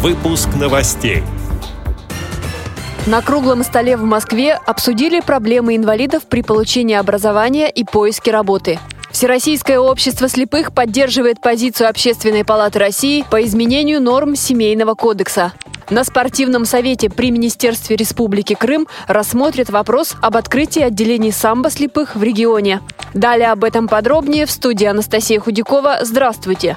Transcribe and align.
Выпуск 0.00 0.50
новостей. 0.54 1.24
На 3.06 3.20
круглом 3.20 3.64
столе 3.64 3.96
в 3.96 4.04
Москве 4.04 4.54
обсудили 4.54 5.18
проблемы 5.18 5.74
инвалидов 5.74 6.22
при 6.28 6.42
получении 6.42 6.94
образования 6.94 7.68
и 7.68 7.82
поиске 7.82 8.30
работы. 8.30 8.78
Всероссийское 9.10 9.80
общество 9.80 10.28
слепых 10.28 10.72
поддерживает 10.72 11.40
позицию 11.40 11.88
Общественной 11.88 12.44
палаты 12.44 12.78
России 12.78 13.24
по 13.28 13.44
изменению 13.44 14.00
норм 14.00 14.36
Семейного 14.36 14.94
кодекса. 14.94 15.52
На 15.90 16.04
спортивном 16.04 16.64
совете 16.64 17.10
при 17.10 17.32
Министерстве 17.32 17.96
Республики 17.96 18.54
Крым 18.54 18.86
рассмотрят 19.08 19.68
вопрос 19.68 20.14
об 20.22 20.36
открытии 20.36 20.82
отделений 20.82 21.32
самбо 21.32 21.70
слепых 21.70 22.14
в 22.14 22.22
регионе. 22.22 22.82
Далее 23.14 23.50
об 23.50 23.64
этом 23.64 23.88
подробнее 23.88 24.46
в 24.46 24.52
студии 24.52 24.84
Анастасия 24.84 25.40
Худякова. 25.40 25.98
Здравствуйте! 26.02 26.76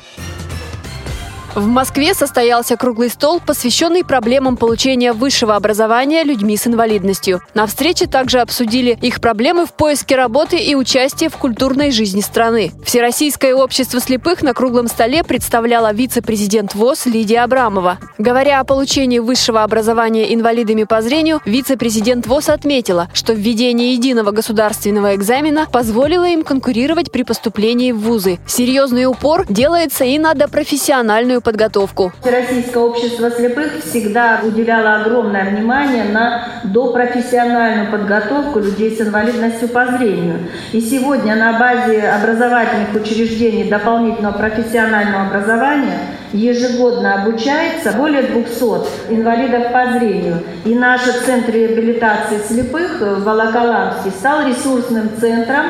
В 1.53 1.67
Москве 1.67 2.13
состоялся 2.13 2.77
круглый 2.77 3.09
стол, 3.09 3.41
посвященный 3.45 4.05
проблемам 4.05 4.55
получения 4.55 5.11
высшего 5.11 5.57
образования 5.57 6.23
людьми 6.23 6.55
с 6.55 6.65
инвалидностью. 6.65 7.41
На 7.53 7.67
встрече 7.67 8.07
также 8.07 8.39
обсудили 8.39 8.97
их 9.01 9.19
проблемы 9.19 9.65
в 9.65 9.73
поиске 9.73 10.15
работы 10.15 10.57
и 10.57 10.75
участие 10.75 11.29
в 11.29 11.35
культурной 11.35 11.91
жизни 11.91 12.21
страны. 12.21 12.71
Всероссийское 12.85 13.53
общество 13.53 13.99
слепых 13.99 14.43
на 14.43 14.53
круглом 14.53 14.87
столе 14.87 15.25
представляла 15.25 15.91
вице-президент 15.91 16.73
ВОЗ 16.73 17.07
Лидия 17.07 17.43
Абрамова. 17.43 17.99
Говоря 18.17 18.61
о 18.61 18.63
получении 18.63 19.19
высшего 19.19 19.63
образования 19.63 20.33
инвалидами 20.33 20.85
по 20.85 21.01
зрению, 21.01 21.41
вице-президент 21.43 22.27
ВОЗ 22.27 22.47
отметила, 22.47 23.09
что 23.13 23.33
введение 23.33 23.93
единого 23.95 24.31
государственного 24.31 25.15
экзамена 25.15 25.67
позволило 25.69 26.29
им 26.29 26.43
конкурировать 26.43 27.11
при 27.11 27.23
поступлении 27.23 27.91
в 27.91 27.99
вузы. 27.99 28.39
Серьезный 28.47 29.05
упор 29.05 29.45
делается 29.49 30.05
и 30.05 30.17
на 30.17 30.33
допрофессиональную 30.33 31.40
профессиональную 31.41 31.43
подготовку. 31.43 32.13
Российское 32.23 32.79
общество 32.79 33.29
слепых 33.31 33.83
всегда 33.83 34.41
уделяло 34.43 35.01
огромное 35.01 35.49
внимание 35.49 36.05
на 36.05 36.47
допрофессиональную 36.63 37.91
подготовку 37.91 38.59
людей 38.59 38.95
с 38.95 39.01
инвалидностью 39.01 39.67
по 39.69 39.85
зрению. 39.85 40.39
И 40.71 40.79
сегодня 40.79 41.35
на 41.35 41.59
базе 41.59 42.07
образовательных 42.07 42.93
учреждений 42.95 43.69
дополнительного 43.69 44.37
профессионального 44.37 45.27
образования 45.27 45.99
ежегодно 46.33 47.23
обучается 47.23 47.91
более 47.93 48.23
200 48.23 49.13
инвалидов 49.13 49.73
по 49.73 49.99
зрению. 49.99 50.43
И 50.65 50.75
наш 50.75 51.01
Центр 51.01 51.51
реабилитации 51.51 52.39
слепых 52.47 53.01
в 53.01 53.23
Волоколамске 53.23 54.11
стал 54.11 54.47
ресурсным 54.47 55.09
центром 55.19 55.65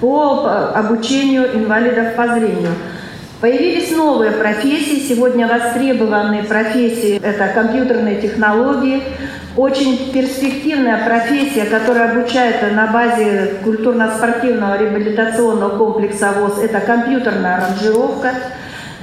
по 0.00 0.46
обучению 0.74 1.56
инвалидов 1.56 2.14
по 2.14 2.28
зрению. 2.28 2.70
Появились 3.44 3.90
новые 3.90 4.30
профессии, 4.30 5.06
сегодня 5.06 5.46
востребованные 5.46 6.44
профессии– 6.44 7.20
это 7.22 7.48
компьютерные 7.48 8.18
технологии, 8.18 9.02
очень 9.54 10.10
перспективная 10.14 11.04
профессия, 11.06 11.66
которая 11.66 12.12
обучает 12.12 12.62
на 12.74 12.86
базе 12.86 13.56
культурно-спортивного 13.62 14.78
реабилитационного 14.78 15.76
комплекса 15.76 16.32
ВОЗ– 16.32 16.58
это 16.62 16.80
компьютерная 16.80 17.58
аранжировка. 17.58 18.30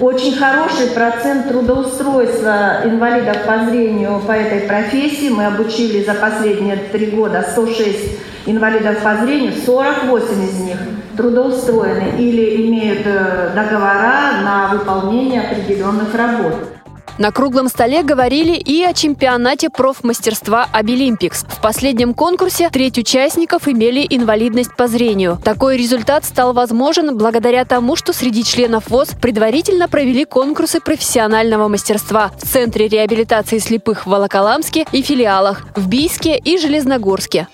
Очень 0.01 0.35
хороший 0.35 0.87
процент 0.95 1.47
трудоустройства 1.47 2.79
инвалидов 2.85 3.37
по 3.45 3.65
зрению 3.65 4.19
по 4.25 4.31
этой 4.31 4.61
профессии. 4.67 5.29
Мы 5.29 5.45
обучили 5.45 6.03
за 6.03 6.15
последние 6.15 6.75
три 6.75 7.11
года 7.11 7.45
106 7.47 8.17
инвалидов 8.47 8.97
по 9.03 9.17
зрению, 9.17 9.53
48 9.53 10.43
из 10.43 10.59
них 10.59 10.77
трудоустроены 11.15 12.15
или 12.17 12.65
имеют 12.65 13.05
э, 13.05 13.51
договора 13.53 14.41
на 14.43 14.69
выполнение 14.73 15.41
определенных 15.41 16.15
работ. 16.15 16.80
На 17.17 17.31
круглом 17.31 17.67
столе 17.67 18.03
говорили 18.03 18.53
и 18.53 18.83
о 18.83 18.93
чемпионате 18.93 19.69
профмастерства 19.69 20.67
«Обилимпикс». 20.71 21.43
В 21.43 21.61
последнем 21.61 22.13
конкурсе 22.13 22.69
треть 22.69 22.97
участников 22.97 23.67
имели 23.67 24.05
инвалидность 24.09 24.75
по 24.75 24.87
зрению. 24.87 25.39
Такой 25.43 25.77
результат 25.77 26.25
стал 26.25 26.53
возможен 26.53 27.17
благодаря 27.17 27.65
тому, 27.65 27.95
что 27.95 28.13
среди 28.13 28.43
членов 28.43 28.89
ВОЗ 28.89 29.09
предварительно 29.21 29.87
провели 29.87 30.25
конкурсы 30.25 30.79
профессионального 30.79 31.67
мастерства 31.67 32.31
в 32.37 32.47
Центре 32.47 32.87
реабилитации 32.87 33.59
слепых 33.59 34.05
в 34.05 34.09
Волоколамске 34.09 34.85
и 34.91 35.01
филиалах 35.01 35.67
в 35.75 35.87
Бийске 35.87 36.37
и 36.37 36.57
Железногорске. 36.57 37.47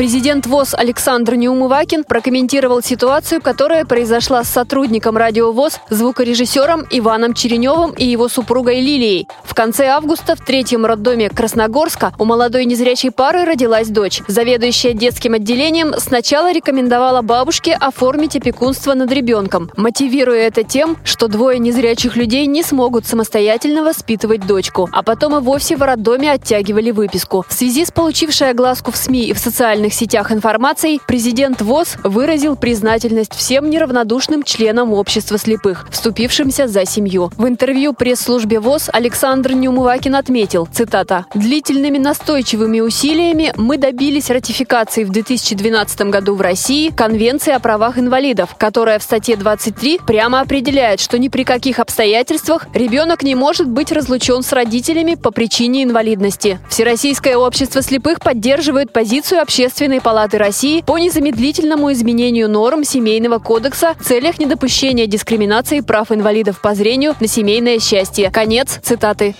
Президент 0.00 0.46
ВОЗ 0.46 0.72
Александр 0.72 1.34
Неумывакин 1.34 2.04
прокомментировал 2.04 2.82
ситуацию, 2.82 3.42
которая 3.42 3.84
произошла 3.84 4.42
с 4.44 4.48
сотрудником 4.48 5.18
радио 5.18 5.52
ВОЗ, 5.52 5.78
звукорежиссером 5.90 6.86
Иваном 6.90 7.34
Череневым 7.34 7.92
и 7.92 8.06
его 8.06 8.30
супругой 8.30 8.80
Лилией. 8.80 9.28
В 9.44 9.52
конце 9.52 9.88
августа 9.88 10.36
в 10.36 10.40
третьем 10.42 10.86
роддоме 10.86 11.28
Красногорска 11.28 12.14
у 12.18 12.24
молодой 12.24 12.64
незрячей 12.64 13.10
пары 13.10 13.44
родилась 13.44 13.88
дочь. 13.88 14.22
Заведующая 14.26 14.94
детским 14.94 15.34
отделением 15.34 15.92
сначала 15.98 16.50
рекомендовала 16.50 17.20
бабушке 17.20 17.74
оформить 17.74 18.36
опекунство 18.36 18.94
над 18.94 19.12
ребенком, 19.12 19.70
мотивируя 19.76 20.46
это 20.46 20.62
тем, 20.62 20.96
что 21.04 21.28
двое 21.28 21.58
незрячих 21.58 22.16
людей 22.16 22.46
не 22.46 22.62
смогут 22.62 23.04
самостоятельно 23.04 23.84
воспитывать 23.84 24.46
дочку, 24.46 24.88
а 24.92 25.02
потом 25.02 25.36
и 25.36 25.40
вовсе 25.40 25.76
в 25.76 25.82
роддоме 25.82 26.32
оттягивали 26.32 26.90
выписку. 26.90 27.44
В 27.46 27.52
связи 27.52 27.84
с 27.84 27.90
получившей 27.90 28.48
огласку 28.48 28.92
в 28.92 28.96
СМИ 28.96 29.26
и 29.26 29.34
в 29.34 29.38
социальных 29.38 29.89
социальных 29.90 29.94
сетях 29.94 30.32
информацией, 30.32 31.00
президент 31.06 31.60
ВОЗ 31.62 31.96
выразил 32.04 32.56
признательность 32.56 33.34
всем 33.34 33.70
неравнодушным 33.70 34.42
членам 34.42 34.92
общества 34.92 35.38
слепых, 35.38 35.86
вступившимся 35.90 36.66
за 36.68 36.84
семью. 36.84 37.30
В 37.36 37.46
интервью 37.46 37.92
пресс-службе 37.92 38.60
ВОЗ 38.60 38.90
Александр 38.92 39.52
Нюмывакин 39.52 40.14
отметил, 40.14 40.68
цитата, 40.72 41.26
«Длительными 41.34 41.98
настойчивыми 41.98 42.80
усилиями 42.80 43.52
мы 43.56 43.78
добились 43.78 44.30
ратификации 44.30 45.04
в 45.04 45.10
2012 45.10 46.00
году 46.02 46.34
в 46.34 46.40
России 46.40 46.90
Конвенции 46.90 47.52
о 47.52 47.60
правах 47.60 47.98
инвалидов, 47.98 48.54
которая 48.58 48.98
в 48.98 49.02
статье 49.02 49.36
23 49.36 50.00
прямо 50.06 50.40
определяет, 50.40 51.00
что 51.00 51.18
ни 51.18 51.28
при 51.28 51.44
каких 51.44 51.78
обстоятельствах 51.78 52.66
ребенок 52.74 53.22
не 53.22 53.34
может 53.34 53.68
быть 53.68 53.92
разлучен 53.92 54.42
с 54.42 54.52
родителями 54.52 55.14
по 55.14 55.30
причине 55.30 55.82
инвалидности. 55.84 56.58
Всероссийское 56.68 57.36
общество 57.36 57.82
слепых 57.82 58.20
поддерживает 58.20 58.92
позицию 58.92 59.42
общественного 59.42 59.79
Общественной 59.80 60.02
палаты 60.02 60.36
России 60.36 60.82
по 60.82 60.98
незамедлительному 60.98 61.90
изменению 61.92 62.50
норм 62.50 62.84
Семейного 62.84 63.38
кодекса 63.38 63.94
в 63.98 64.04
целях 64.04 64.38
недопущения 64.38 65.06
дискриминации 65.06 65.80
прав 65.80 66.12
инвалидов 66.12 66.60
по 66.60 66.74
зрению 66.74 67.14
на 67.18 67.26
семейное 67.26 67.78
счастье. 67.78 68.30
Конец 68.30 68.78
цитаты. 68.82 69.34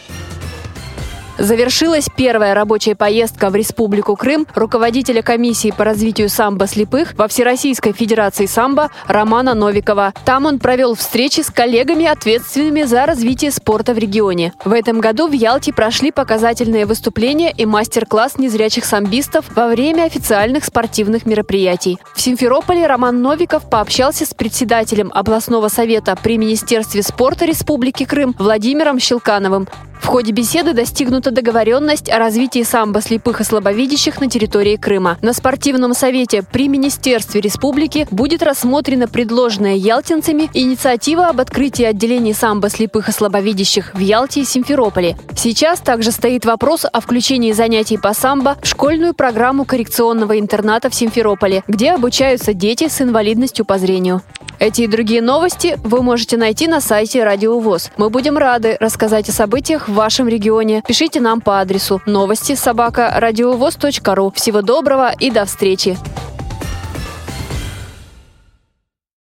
Завершилась 1.40 2.06
первая 2.14 2.52
рабочая 2.52 2.94
поездка 2.94 3.48
в 3.48 3.56
Республику 3.56 4.14
Крым 4.14 4.46
руководителя 4.54 5.22
комиссии 5.22 5.72
по 5.74 5.84
развитию 5.84 6.28
самбо 6.28 6.66
слепых 6.66 7.14
во 7.16 7.28
Всероссийской 7.28 7.94
Федерации 7.94 8.44
самбо 8.44 8.90
Романа 9.06 9.54
Новикова. 9.54 10.12
Там 10.26 10.44
он 10.44 10.58
провел 10.58 10.94
встречи 10.94 11.40
с 11.40 11.48
коллегами, 11.48 12.04
ответственными 12.04 12.82
за 12.82 13.06
развитие 13.06 13.52
спорта 13.52 13.94
в 13.94 13.98
регионе. 13.98 14.52
В 14.66 14.74
этом 14.74 15.00
году 15.00 15.28
в 15.28 15.32
Ялте 15.32 15.72
прошли 15.72 16.10
показательные 16.10 16.84
выступления 16.84 17.50
и 17.50 17.64
мастер-класс 17.64 18.36
незрячих 18.36 18.84
самбистов 18.84 19.46
во 19.56 19.68
время 19.68 20.04
официальных 20.04 20.66
спортивных 20.66 21.24
мероприятий. 21.24 21.98
В 22.14 22.20
Симферополе 22.20 22.86
Роман 22.86 23.22
Новиков 23.22 23.70
пообщался 23.70 24.26
с 24.26 24.34
председателем 24.34 25.10
областного 25.14 25.68
совета 25.68 26.18
при 26.22 26.36
Министерстве 26.36 27.02
спорта 27.02 27.46
Республики 27.46 28.04
Крым 28.04 28.34
Владимиром 28.38 29.00
Щелкановым. 29.00 29.66
В 30.00 30.06
ходе 30.06 30.32
беседы 30.32 30.72
достигнута 30.72 31.30
договоренность 31.30 32.08
о 32.08 32.18
развитии 32.18 32.62
самбо 32.62 33.00
слепых 33.00 33.40
и 33.40 33.44
слабовидящих 33.44 34.20
на 34.20 34.28
территории 34.28 34.76
Крыма. 34.76 35.18
На 35.20 35.32
спортивном 35.32 35.94
совете 35.94 36.42
при 36.42 36.68
Министерстве 36.68 37.40
республики 37.40 38.08
будет 38.10 38.42
рассмотрена 38.42 39.06
предложенная 39.06 39.74
ялтинцами 39.74 40.50
инициатива 40.54 41.26
об 41.26 41.40
открытии 41.40 41.84
отделений 41.84 42.32
самбо 42.32 42.70
слепых 42.70 43.08
и 43.08 43.12
слабовидящих 43.12 43.94
в 43.94 43.98
Ялте 43.98 44.40
и 44.40 44.44
Симферополе. 44.44 45.16
Сейчас 45.36 45.80
также 45.80 46.12
стоит 46.12 46.44
вопрос 46.44 46.86
о 46.90 47.00
включении 47.00 47.52
занятий 47.52 47.98
по 47.98 48.14
самбо 48.14 48.56
в 48.60 48.66
школьную 48.66 49.14
программу 49.14 49.64
коррекционного 49.64 50.38
интерната 50.38 50.88
в 50.88 50.94
Симферополе, 50.94 51.62
где 51.68 51.92
обучаются 51.92 52.54
дети 52.54 52.88
с 52.88 53.02
инвалидностью 53.02 53.64
по 53.64 53.78
зрению. 53.78 54.22
Эти 54.60 54.82
и 54.82 54.86
другие 54.86 55.22
новости 55.22 55.78
вы 55.84 56.02
можете 56.02 56.36
найти 56.36 56.68
на 56.68 56.82
сайте 56.82 57.24
Радио 57.24 57.58
ВОЗ. 57.58 57.90
Мы 57.96 58.10
будем 58.10 58.36
рады 58.36 58.76
рассказать 58.78 59.26
о 59.30 59.32
событиях 59.32 59.88
в 59.90 59.94
вашем 59.94 60.28
регионе. 60.28 60.82
Пишите 60.86 61.20
нам 61.20 61.40
по 61.40 61.60
адресу 61.60 62.00
новости 62.06 62.54
собака 62.54 63.12
ру. 64.14 64.32
Всего 64.34 64.62
доброго 64.62 65.12
и 65.18 65.30
до 65.30 65.44
встречи! 65.44 65.98